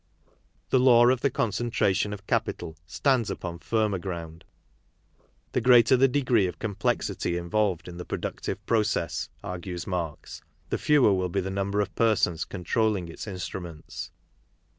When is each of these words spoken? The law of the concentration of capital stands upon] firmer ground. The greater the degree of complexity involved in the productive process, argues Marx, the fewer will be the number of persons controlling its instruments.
The 0.71 0.79
law 0.79 1.09
of 1.09 1.21
the 1.21 1.29
concentration 1.29 2.11
of 2.11 2.25
capital 2.25 2.75
stands 2.87 3.29
upon] 3.29 3.59
firmer 3.59 3.99
ground. 3.99 4.45
The 5.51 5.61
greater 5.61 5.95
the 5.95 6.07
degree 6.07 6.47
of 6.47 6.57
complexity 6.57 7.37
involved 7.37 7.87
in 7.87 7.97
the 7.97 8.03
productive 8.03 8.65
process, 8.65 9.29
argues 9.43 9.85
Marx, 9.85 10.41
the 10.71 10.79
fewer 10.79 11.13
will 11.13 11.29
be 11.29 11.39
the 11.41 11.51
number 11.51 11.81
of 11.81 11.93
persons 11.93 12.45
controlling 12.45 13.09
its 13.09 13.27
instruments. 13.27 14.09